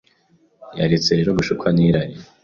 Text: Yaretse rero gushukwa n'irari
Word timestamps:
Yaretse 0.79 1.09
rero 1.17 1.31
gushukwa 1.37 1.67
n'irari 1.75 2.15